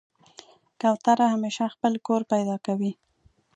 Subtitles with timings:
[0.81, 2.91] کوتره همیشه خپل کور پیدا کوي.